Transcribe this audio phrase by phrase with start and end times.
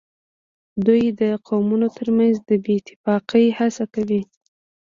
[0.85, 4.21] دوی د قومونو ترمنځ د بې اتفاقۍ هڅه کوي